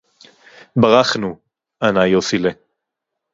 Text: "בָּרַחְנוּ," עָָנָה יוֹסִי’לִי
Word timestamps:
"בָּרַחְנוּ," 0.77 1.37
עָָנָה 1.81 2.05
יוֹסִי’לִי 2.05 2.51